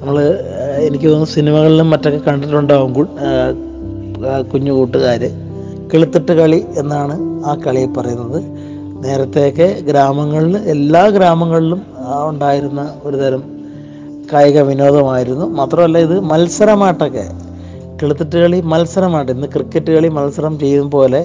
നമ്മൾ 0.00 0.16
എനിക്ക് 0.86 1.04
തോന്നുന്നു 1.04 1.28
സിനിമകളിലും 1.34 1.90
മറ്റൊക്കെ 1.90 2.20
കണ്ടിട്ടുണ്ടാവും 2.26 2.92
കുഞ്ഞു 4.52 4.72
കൂട്ടുകാർ 4.72 5.22
കിളുത്തിട്ട് 5.92 6.32
കളി 6.32 6.64
എന്നാണ് 6.76 7.14
ആ 7.46 7.54
കളിയെ 7.66 7.86
പറയുന്നത്. 7.86 8.38
നേരത്തെയൊക്കെ 9.04 9.66
ഗ്രാമങ്ങളിൽ 9.80 10.56
എല്ലാ 10.74 11.08
ഗ്രാമങ്ങളിലും 11.08 11.80
ഉണ്ടായിരുന്ന 12.28 12.82
ഒരു 13.04 13.16
തരം 13.16 13.42
കായിക 14.32 14.60
വിനോദമായിരുന്നു. 14.60 15.46
മാത്രമല്ല 15.46 15.98
ഇത് 15.98 16.20
മത്സരമായിട്ടൊക്കെ 16.20 17.24
കിളുത്തിട്ട് 18.02 18.36
കളി 18.36 18.60
മത്സരമായിട്ട് 18.60 19.32
ഇന്ന് 19.32 19.46
ക്രിക്കറ്റ് 19.46 19.90
കളി 19.92 20.08
മത്സരം 20.08 20.58
ചെയ്യുന്ന 20.58 20.90
പോലെ 20.90 21.20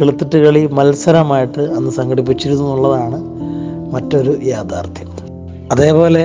കിളുത്തിട്ട് 0.00 0.36
കളി 0.36 0.66
മത്സരമായിട്ട് 0.66 1.62
അന്ന് 1.76 1.90
സംഘടിപ്പിച്ചിരുന്നു 1.90 2.64
എന്നുള്ളതാണ് 2.64 3.18
മറ്റൊരു 3.94 4.32
യാഥാർത്ഥ്യം. 4.44 5.08
അതേപോലെ 5.72 6.24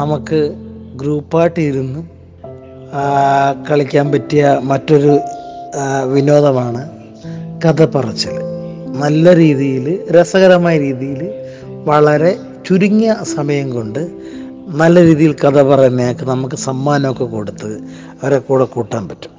നമുക്ക് 0.00 0.40
ഗ്രൂപ്പായിട്ട് 0.96 1.60
ഇരുന്ന് 1.60 2.02
കളിക്കാൻ 3.70 4.12
പറ്റിയ 4.12 4.60
മറ്റൊരു 4.62 5.18
വിനോദമാണ് 6.12 6.82
കഥ 7.64 7.84
പറച്ചിൽ 7.84 8.36
നല്ല 8.98 9.36
രീതിയിൽ 9.36 9.86
രസകരമായ 10.10 10.78
രീതിയിൽ 10.78 11.30
വളരെ 11.84 12.32
ചുരുങ്ങിയ 12.66 13.16
സമയം 13.36 13.70
കൊണ്ട് 13.70 14.02
നല്ല 14.68 15.02
രീതിയിൽ 15.02 15.32
കഥ 15.44 15.62
പറയുന്നതൊക്കെ 15.62 16.24
നമുക്ക് 16.24 16.56
സമ്മാനമൊക്കെ 16.56 17.24
കൊടുത്ത് 17.24 17.70
അവരെ 18.22 18.38
കൂടെ 18.38 18.64
കൂട്ടാൻ 18.64 19.08
പറ്റും. 19.08 19.32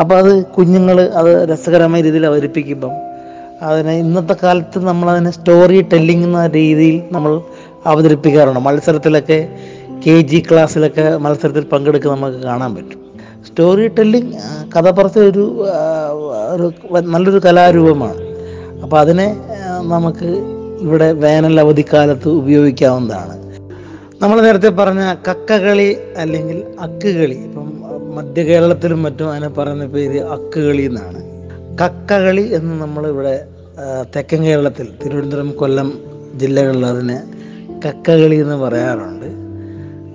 അപ്പോൾ 0.00 0.16
അത് 0.18 0.44
കുഞ്ഞുങ്ങൾ 0.44 1.00
അത് 1.00 1.50
രസകരമായ 1.50 2.00
രീതിയിൽ 2.02 2.26
അവതരിപ്പിക്കുമ്പം 2.26 2.94
അതിനെ 3.62 3.98
ഇന്നത്തെ 3.98 4.36
കാലത്ത് 4.42 4.78
നമ്മളതിനെ 4.86 5.30
സ്റ്റോറി 5.30 5.80
ടെല്ലിംഗ് 5.92 6.24
എന്ന 6.24 6.46
രീതിയിൽ 6.46 7.02
നമ്മൾ 7.12 7.42
അവതരിപ്പിക്കാറുണ്ട്. 7.86 8.60
മത്സരത്തിലൊക്കെ 8.60 9.38
കെ 10.04 10.20
ജി 10.20 10.42
ക്ലാസ്സിലൊക്കെ 10.50 11.16
മത്സരത്തിൽ 11.16 11.64
പങ്കെടുക്കുക 11.64 12.10
നമുക്ക് 12.10 12.36
കാണാൻ 12.36 12.74
പറ്റും. 12.74 13.00
സ്റ്റോറി 13.46 13.88
ടെല്ലിംഗ് 13.88 14.32
കഥ 14.74 14.90
പറച്ച 14.90 15.18
ഒരു 15.18 15.44
ഒരു 16.54 16.66
നല്ലൊരു 17.00 17.40
കലാരൂപമാണ്. 17.46 18.22
അപ്പോൾ 18.82 18.98
അതിനെ 19.00 19.26
നമുക്ക് 19.92 20.28
ഇവിടെ 20.80 21.12
വേനൽ 21.12 21.60
അവധിക്കാലത്ത് 21.60 22.28
ഉപയോഗിക്കാവുന്നതാണ്. 22.28 23.34
നമ്മൾ 24.22 24.42
നേരത്തെ 24.42 24.68
പറഞ്ഞ 24.68 25.14
കക്കകളി 25.28 25.96
അല്ലെങ്കിൽ 26.16 26.62
അക്കുകളി 26.80 27.34
ഇപ്പം 27.34 27.68
മധ്യ 28.16 28.42
കേരളത്തിലും 28.42 29.02
മറ്റും 29.02 29.30
അതിനെ 29.32 29.48
പറയുന്ന 29.48 29.86
പേര് 29.86 30.20
അക്കുകളി 30.36 30.82
എന്നാണ്. 30.82 31.20
കക്കകളി 31.82 32.44
എന്ന് 32.54 32.74
നമ്മൾ 32.82 33.06
ഇവിടെ 33.06 33.46
തെക്കൻ 34.16 34.42
കേരളത്തിൽ 34.42 34.88
തിരുവനന്തപുരം 35.04 35.52
കൊല്ലം 35.52 35.92
ജില്ലകളിൽ 36.36 36.86
അതിനെ 36.86 37.20
കക്കകളി 37.86 38.36
എന്ന് 38.36 38.54
പറയാറുണ്ട്. 38.54 39.41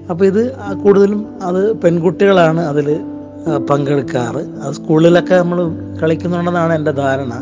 അപ്പോൾ 0.10 0.26
ഇത് 0.26 0.56
കൂടുതലും 0.84 1.44
അത് 1.44 1.78
പെൺകുട്ടികളാണ് 1.78 2.62
അതിൽ 2.62 3.00
പങ്കെടുക്കാറ്. 3.70 4.42
അത് 4.62 4.74
സ്കൂളിലൊക്കെ 4.74 5.36
നമ്മൾ 5.36 5.60
കളിക്കുന്നുണ്ടെന്നാണ് 6.04 6.74
എന്റെ 6.74 6.92
ധാരണ. 6.92 7.34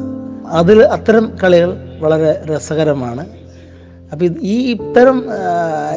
അതിൽ 0.49 0.81
അത്തരം 0.81 1.31
കളികൾ 1.43 1.77
വളരെ 2.01 2.43
രസകരമാണ്. 2.51 3.25
അപ്പോൾ 4.11 4.25
ഈ 4.41 4.55
ഇത്തരം 4.71 5.25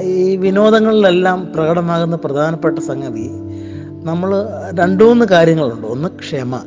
ഈ 0.01 0.37
വിനോദങ്ങളിലെല്ലാം 0.37 1.53
പ്രകടമാകുന്ന 1.55 2.17
പ്രധാനപ്പെട്ട 2.17 2.79
സംഗതി 2.79 3.29
നമ്മൾ 4.05 4.31
രണ്ടു 4.81 5.05
മൂന്ന് 5.05 5.27
കാര്യങ്ങളുണ്ട്. 5.27 5.87
ഒന്ന് 5.87 6.09
ക്ഷമ 6.09 6.61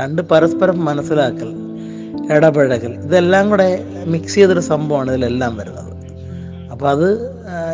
രണ്ട് 0.00 0.22
പരസ്പരം 0.22 0.84
മനസ്സിലാക്കൽ 0.84 1.50
ഇടപഴകൽ. 2.32 2.92
ഇതെല്ലാം 2.92 3.50
കൂടെ 3.50 3.84
മിക്സ് 4.06 4.34
ചെയ്തൊരു 4.34 4.60
സംഭവമാണ് 4.60 5.10
ഇതിലെല്ലാം 5.10 5.56
വരുന്നത്. 5.56 5.93
അപ്പോൾ 6.84 6.96
അത് 6.96 7.10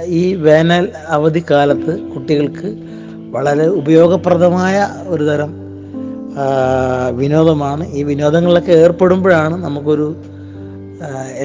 ഈ 0.06 0.34
വേനൽ 0.34 0.84
അവധിക്കാലത്ത് 1.08 1.92
കുട്ടികൾക്ക് 2.10 2.68
വളരെ 3.34 3.64
ഉപയോഗപ്രദമായ 3.78 4.76
ഒരു 5.06 5.24
തരം 5.28 5.50
വിനോദമാണ്. 7.20 7.84
ഈ 7.98 8.02
വിനോദങ്ങളിലൊക്കെ 8.02 8.72
ഏർപ്പെടുമ്പോഴാണ് 8.72 9.56
നമുക്കൊരു 9.64 10.06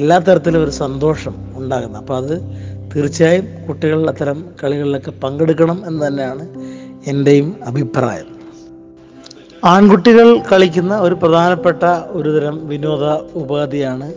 എല്ലാ 0.00 0.18
തരത്തിലും 0.18 0.62
ഒരു 0.64 0.70
സന്തോഷം 0.70 1.34
ഉണ്ടാകുന്നത്. 1.54 1.98
അപ്പോൾ 2.02 2.16
അത് 2.16 2.34
തീർച്ചയായും 2.92 3.48
കുട്ടികൾ 3.68 4.08
അത്തരം 4.10 4.38
കളികളിലൊക്കെ 4.62 5.14
പങ്കെടുക്കണം 5.24 5.82
എന്ന് 5.86 6.06
തന്നെയാണ് 6.06 6.46
എന്റെയും 7.14 7.50
അഭിപ്രായം. 7.66 8.30
ആൺകുട്ടികൾ 9.64 10.30
കളിക്കുന്ന 10.52 11.00
ഒരു 11.08 11.18
പ്രധാനപ്പെട്ട 11.24 11.82
ഒരു 12.18 12.38
തരം 12.38 12.68
വിനോദ 12.68 13.04
ഉപാധിയാണ് 13.42 14.08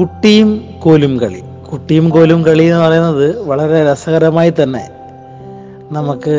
കുട്ടിയും 0.00 0.50
കോലും 0.86 1.14
കളി. 1.20 1.42
കുട്ടിയും 1.70 2.10
കോലും 2.10 2.44
കളി 2.44 2.64
എന്ന് 2.64 2.82
പറയുന്നത് 2.84 3.26
വളരെ 3.48 3.92
രസകരമായി 3.92 4.52
തന്നെ 4.62 4.84
നമുക്ക് 5.92 6.34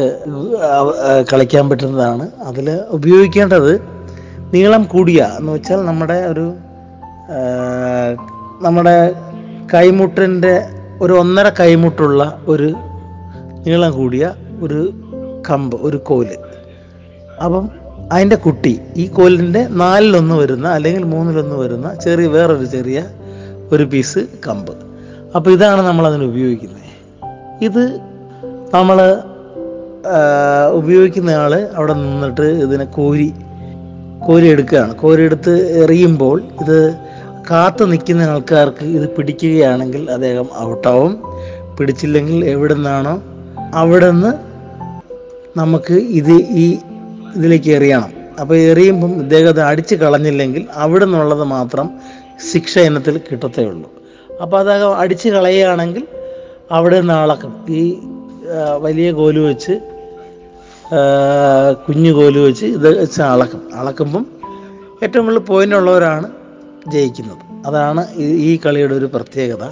കളിക്കാൻ 1.34 1.70
പറ്റുന്നതാണ്. 1.70 2.26
അതിൽ 2.44 2.68
ഉപയോഗിക്കേണ്ടത് 2.90 3.72
നീളം 4.54 4.84
കൂടിയ 4.84 5.30
എന്ന് 5.40 5.52
വെച്ചാൽ 5.52 5.82
നമ്മുടെ 5.86 6.18
ഒരു 6.26 6.54
നമ്മുടെ 8.62 9.14
കൈമുട്ടിന്റെ 9.74 10.54
ഒരു 11.02 11.14
ഒന്നര 11.14 11.48
കൈമുട്ടുള്ള 11.60 12.22
ഒരു 12.48 12.70
നീളം 13.66 13.92
കൂടിയ 13.92 14.34
ഒരു 14.62 14.94
കമ്പ് 15.50 15.76
ഒരു 15.82 15.98
കോൽ. 15.98 16.30
അപ്പം 17.46 17.70
അതിന്റെ 18.12 18.36
കുട്ടി 18.36 18.74
ഈ 18.96 19.08
കോലിന്റെ 19.08 19.68
നാലിലൊന്ന് 19.82 20.36
വരുന്ന 20.36 20.68
അല്ലെങ്കിൽ 20.68 21.04
മൂന്നിലൊന്ന് 21.04 21.56
വരുന്ന 21.56 21.88
ചെറിയ 21.96 22.28
വേറൊരു 22.28 22.66
ചെറിയ 22.66 23.06
ഒരു 23.72 23.84
പീസ് 23.84 24.22
കമ്പ്. 24.48 24.89
അപ്പോൾ 25.36 25.52
ഇതാണ് 25.56 25.82
നമ്മൾ 25.88 26.06
അതിന് 26.08 26.26
ഉപയോഗിക്കുന്നത്. 26.32 26.86
ഇത് 27.68 27.84
നമ്മൾ 28.76 28.98
ഉപയോഗിക്കുന്ന 30.80 31.30
ആൾ 31.44 31.54
അവിടെ 31.78 31.94
നിന്നിട്ട് 31.94 32.48
ഇതിനെ 32.66 32.86
കോരി 32.98 33.28
കോരി 34.28 34.48
എടുക്കുകയാണ്. 34.54 34.94
കോരി 35.02 35.22
എടുത്ത് 35.28 35.54
എറിയുമ്പോൾ 35.84 36.38
ഇത് 36.64 36.78
കാത്തു 37.50 37.84
നിൽക്കുന്ന 37.92 38.30
ആൾക്കാർക്ക് 38.32 38.86
ഇത് 38.98 39.06
പിടിക്കുകയാണെങ്കിൽ 39.18 40.02
അദ്ദേഹം 40.16 40.48
ഔട്ടാവും 40.70 41.14
പിടിച്ചില്ലെങ്കിൽ 41.78 42.40
എവിടെ 42.54 42.74
നിന്നാണോ 42.74 43.14
അവിടെ 43.82 44.10
നിന്ന് 44.12 44.32
നമുക്ക് 45.60 45.94
ഇത് 46.20 46.34
ഈ 46.64 46.66
ഇതിലേക്ക് 47.36 47.70
എറിയണം. 47.78 48.12
അപ്പോൾ 48.42 48.56
എറിയുമ്പം 48.72 49.14
ഇദ്ദേഹം 49.22 49.50
അത് 49.50 49.62
അടിച്ച് 49.70 49.96
കളഞ്ഞില്ലെങ്കിൽ 49.96 50.66
അവിടെ 50.86 51.06
നിന്നുള്ളത് 51.06 51.46
മാത്രം 51.56 51.90
ശിക്ഷ 52.50 52.74
ഇനത്തിൽ 52.90 53.16
കിട്ടത്തേ 53.30 53.64
ഉള്ളൂ. 53.64 53.88
അപ്പോൾ 54.42 54.60
അത് 54.60 54.84
അടിച്ച് 54.84 55.30
കളയുകയാണെങ്കിൽ 55.30 56.08
അവിടെ 56.72 57.00
നിന്ന് 57.00 57.14
അളക്കും 57.14 57.66
ഈ 57.70 57.98
വലിയ 58.80 59.12
കോൽ 59.12 59.40
വെച്ച് 59.40 59.80
കുഞ്ഞു 61.90 62.12
കോൽ 62.12 62.38
വെച്ച് 62.38 62.66
ഇത് 62.66 63.02
വെച്ച് 63.02 63.22
അളക്കും. 63.22 63.70
അളക്കുമ്പം 63.74 64.26
ഏറ്റവും 65.04 65.26
കൂടുതൽ 65.26 65.40
പോയിന്റ് 65.40 65.76
ഉള്ളവരാണ് 65.76 66.32
ജയിക്കുന്നത്. 66.88 67.68
അതാണ് 67.68 68.08
ഈ- 68.16 68.60
കളിയുടെ 68.66 68.96
ഒരു 68.96 69.06
പ്രത്യേകത. 69.06 69.64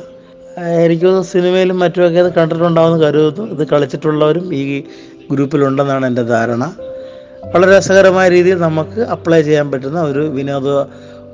എനിക്ക് 0.59 1.21
സിനിമയിലും 1.21 1.79
മറ്റുമൊക്കെ 1.79 2.19
ഇത് 2.19 2.33
കണ്ടിട്ടുണ്ടാവുമെന്ന് 2.33 3.05
കരുതുന്നു. 3.05 3.51
ഇത് 3.51 3.67
കളിച്ചിട്ടുള്ളവരും 3.67 4.55
ഈ 4.55 4.83
ഗ്രൂപ്പിലുണ്ടെന്നാണ് 5.31 6.05
എന്റെ 6.05 6.21
ധാരണ. 6.21 6.74
വളരെ 7.55 7.77
രസകരമായ 7.77 8.29
രീതിയിൽ 8.29 8.59
നമുക്ക് 8.59 9.01
അപ്ലൈ 9.01 9.41
ചെയ്യാൻ 9.41 9.71
പറ്റുന്ന 9.71 10.01
ഒരു 10.01 10.19
വിനോദ 10.19 10.86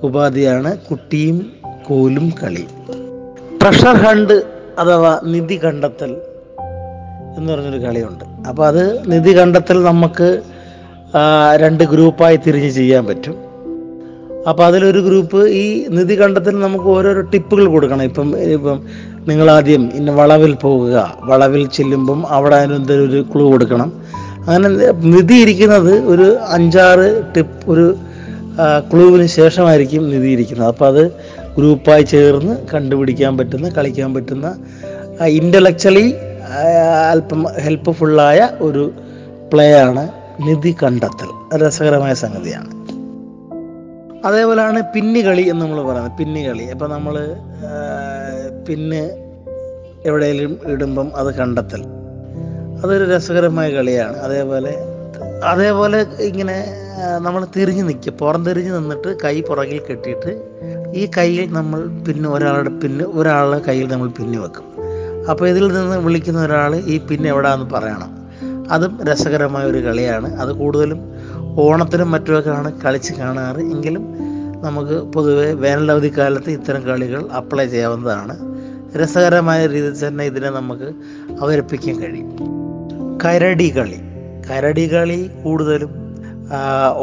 ഉപാധിയാണ് 0.04 0.78
കുട്ടിയും 0.78 1.52
കോലും 1.88 2.34
കളിയും. 2.44 3.03
ട്രഷർ 3.64 3.96
ഹണ്ട് 3.96 4.34
അഥവാ 4.80 5.20
നിധി 5.24 5.60
കണ്ടെത്തൽ 5.64 6.10
എന്ന് 7.38 7.54
പറഞ്ഞൊരു 7.54 7.78
കളിയുണ്ട്. 7.84 8.24
അപ്പോൾ 8.50 8.68
അത് 8.68 9.12
നിധി 9.12 9.38
കണ്ടെത്തൽ 9.38 9.84
നമുക്ക് 9.84 10.42
രണ്ട് 11.56 11.84
ഗ്രൂപ്പായി 11.84 12.40
തിരിഞ്ഞ് 12.48 12.70
ചെയ്യാൻ 12.70 13.06
പറ്റും. 13.06 13.36
അപ്പോൾ 14.50 14.66
അതിലൊരു 14.66 15.00
ഗ്രൂപ്പ് 15.00 15.42
ഈ 15.62 15.88
നിധി 15.90 16.22
കണ്ടെത്തൽ 16.22 16.60
നമുക്ക് 16.60 16.86
ഓരോരോ 16.86 17.22
ടിപ്പുകൾ 17.22 17.68
കൊടുക്കണം. 17.68 18.04
ഇപ്പം 18.04 18.38
ഇപ്പം 18.40 18.80
നിങ്ങളാദ്യം 19.28 19.90
ഇന്ന 19.94 20.12
വളവിൽ 20.12 20.56
പോകുക. 20.56 21.18
വളവിൽ 21.24 21.68
ചെല്ലുമ്പം 21.68 22.28
അവിടെ 22.28 22.56
ഒരു 22.94 23.26
ക്ലൂ 23.36 23.52
കൊടുക്കണം. 23.52 23.94
അങ്ങനെ 24.48 24.70
നിധി 25.16 25.34
ഇരിക്കുന്നത് 25.34 25.94
ഒരു 26.14 26.38
അഞ്ചാറ് 26.50 27.24
ടിപ്പ് 27.36 27.72
ഒരു 27.72 27.96
ക്ലൂവിന് 28.94 29.28
ശേഷമായിരിക്കും 29.28 30.10
നിധി 30.10 30.28
ഇരിക്കുന്നത് 30.28 30.68
അപ്പോൾ 30.68 30.88
അത് 30.88 31.12
ഗ്രൂപ്പായി 31.58 32.04
ചേർന്ന് 32.04 32.68
കണ്ടുപിടിക്കാൻ 32.74 33.38
പറ്റുന്ന 33.38 33.70
കളിക്കാൻ 33.70 34.14
പറ്റുന്ന 34.14 34.58
ഇന്റലക്ച്വലി 35.26 36.16
അല്പം 37.12 37.44
ഹെൽപ്പ്ഫുള്ളായ 37.44 38.50
ഒരു 38.62 38.92
പ്ലേ 39.54 39.74
ആണ് 39.74 40.10
നിധി 40.48 40.76
കണ്ടെത്തൽ. 40.84 41.58
രസകരമായ 41.58 42.14
സംഗതിയാണ്. 42.14 42.84
അതേപോലെയാണ് 44.28 44.82
പിന്നി 44.96 45.20
കളി 45.20 45.42
എന്ന് 45.42 45.62
നമ്മൾ 45.62 45.82
പറയുന്നത്. 45.82 46.18
പിന്നി 46.20 46.48
കളി. 46.48 46.64
അപ്പം 46.64 46.90
നമ്മൾ 46.90 47.36
പിന്ന് 48.68 49.32
എവിടെയെങ്കിലും 50.06 50.58
ഇടുമ്പം 50.66 51.12
അത് 51.16 51.36
കണ്ടെത്തൽ. 51.36 51.84
അതൊരു 52.84 53.16
രസകരമായ 53.16 53.70
കളിയാണ്. 53.70 54.18
അതേപോലെ 54.18 54.76
അതേപോലെ 55.46 56.06
ഇങ്ങനെ 56.20 56.66
നമ്മൾ 57.22 57.48
തിരിഞ്ഞു 57.56 57.84
നിൽക്കുക 57.84 58.14
പുറം 58.14 58.46
തിരിഞ്ഞ് 58.46 58.78
നിന്നിട്ട് 58.78 59.18
കൈ 59.24 59.42
പുറകിൽ 59.42 59.82
കെട്ടിയിട്ട് 59.90 60.32
ഈ 60.94 61.10
കയ്യിൽ 61.18 61.54
നമ്മൾ 61.54 61.88
പിന്നെ 61.88 62.30
ഒരാളുടെ 62.30 62.70
പിന്നെ 62.70 63.06
ഒരാളുടെ 63.06 63.62
കയ്യിൽ 63.68 63.92
നമ്മൾ 63.92 64.08
പിന്നെ 64.08 64.40
വെക്കും. 64.40 64.64
അപ്പോൾ 65.30 65.50
ഇതിൽ 65.50 65.68
നിന്ന് 65.74 65.98
വിളിക്കുന്ന 65.98 66.46
ഒരാൾ 66.46 66.76
ഈ 66.76 66.98
പിന്നെ 67.00 67.30
എവിടെയാണെന്ന് 67.30 67.70
പറയണം. 67.70 68.28
അതും 68.72 69.00
രസകരമായ 69.04 69.66
ഒരു 69.66 69.78
കളിയാണ്. 69.78 70.36
അത് 70.36 70.52
കൂടുതലും 70.52 71.14
ഓണത്തിനും 71.60 72.12
മറ്റുമൊക്കെയാണ് 72.12 72.80
കളിച്ച് 72.80 73.14
കാണാറ്. 73.14 73.58
എങ്കിലും 73.58 74.04
നമുക്ക് 74.62 74.94
പൊതുവെ 74.94 75.54
വേനലവധിക്കാലത്ത് 75.54 76.50
ഇത്തരം 76.50 76.84
കളികൾ 76.84 77.28
അപ്ലൈ 77.28 77.68
ചെയ്യാവുന്നതാണ്. 77.68 78.38
രസകരമായ 78.96 79.68
രീതിയിൽ 79.68 80.08
തന്നെ 80.08 80.26
ഇതിനെ 80.26 80.50
നമുക്ക് 80.50 80.94
അവതരിപ്പിക്കാൻ 81.42 82.02
കഴിയും. 82.02 82.32
കരടി 83.26 83.78
കളി. 83.78 84.13
കരടി 84.48 84.86
കളി 84.94 85.20
കൂടുതലും 85.44 85.92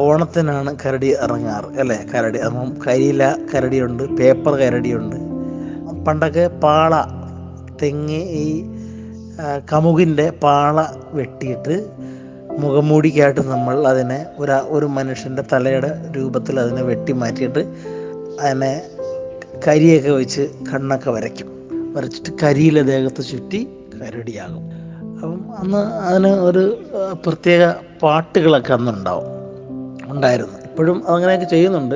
ഓണത്തിനാണ് 0.04 0.70
കരടി 0.82 1.08
ഇറങ്ങാറ് 1.24 1.68
അല്ലേ? 1.80 1.96
കരടി 2.12 2.38
അപ്പം 2.38 2.68
കരിയില 2.86 3.22
കരടിയുണ്ട് 3.52 4.02
പേപ്പർ 4.18 4.52
കരടിയുണ്ട്. 4.62 5.16
പണ്ടൊക്കെ 6.06 6.44
പാള 6.64 6.92
തെങ്ങ് 7.82 8.20
ഈ 8.42 8.46
കമുകിന്റെ 9.72 10.26
പാള 10.44 10.86
വെട്ടിയിട്ട് 11.12 11.74
മുഖംമൂടിക്കായിട്ട് 12.62 13.40
നമ്മൾ 13.40 13.76
അതിനെ 13.86 14.26
ഒരു 14.38 14.52
ഒരു 14.52 14.86
മനുഷ്യന്റെ 14.86 15.42
തലയുടെ 15.52 15.90
രൂപത്തിൽ 16.16 16.60
അതിനെ 16.60 16.82
വെട്ടി 16.82 17.12
മാറ്റിയിട്ട് 17.12 17.62
അതിനെ 18.40 18.72
കരിയൊക്കെ 19.66 20.10
വെച്ച് 20.10 20.44
കണ്ണൊക്കെ 20.70 21.10
വരയ്ക്കും. 21.10 21.48
വരച്ചിട്ട് 21.94 22.32
കരിയിലെ 22.42 22.82
ദേഹത്ത് 22.82 23.22
ചുറ്റി 23.22 23.60
കരടിയാകും. 23.94 24.64
അപ്പം 25.20 25.56
അന്ന് 25.58 25.78
അതിന് 25.78 26.28
ഒരു 26.28 26.78
പ്രത്യേക 27.26 27.72
പാട്ടുകളൊക്കെ 28.02 28.72
അന്നുണ്ടാവും. 28.72 29.24
ഉണ്ടായിരുന്നു. 30.12 30.52
ഇപ്പോഴും 30.52 31.08
അങ്ങനെയൊക്കെ 31.08 31.46
ചെയ്യുന്നുണ്ട്. 31.46 31.94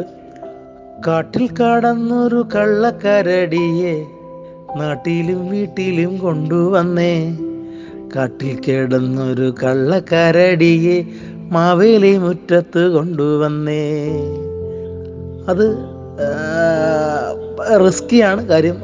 കാട്ടിൽ 1.07 1.49
കടന്നൊരു 1.51 2.49
കള്ളക്കരടിയെ 2.55 4.05
നാട്ടിലും 4.77 5.49
വീട്ടിലും 5.49 6.19
കൊണ്ടുവന്നേ. 6.19 7.39
കാട്ടിൽ 8.17 8.61
കിടന്നൊരു 8.69 9.55
കള്ളക്കരടിയെ 9.65 11.05
മാവേലി 11.51 12.19
മുറ്റത്ത് 12.19 12.89
കൊണ്ടുവന്നേ. 12.89 14.01
അത് 15.49 15.79
റിസ്കിയാണ് 17.87 18.47
കാര്യം. 18.47 18.77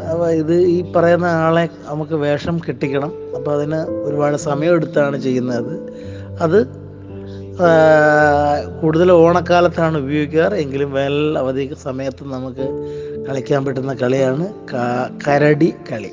ഇത് 0.42 0.54
ഈ 0.54 0.92
പറയുന്ന 0.92 1.24
ആളെ 1.24 1.68
നമുക്ക് 1.88 2.12
വേഷം 2.12 2.59
കെട്ടിക്കണം. 2.68 3.12
അപ്പോൾ 3.37 3.52
അതിന് 3.56 3.80
ഒരുപാട് 4.06 4.37
സമയമെടുത്താണ് 4.37 5.20
ചെയ്യുന്നത്. 5.20 5.72
അത് 6.40 6.66
കൂടുതൽ 8.80 9.12
ഓണക്കാലത്താണ് 9.12 9.98
ഉപയോഗിക്കാറ്. 9.98 10.54
എങ്കിലും 10.54 10.92
വേനൽ 10.92 11.38
അവധി 11.38 11.64
സമയത്ത് 11.83 12.24
നമുക്ക് 12.24 12.66
കളിക്കാൻ 13.28 13.64
പറ്റുന്ന 13.64 13.94
കളിയാണ് 13.94 14.46
കരടി 15.26 15.74
കളി. 15.92 16.12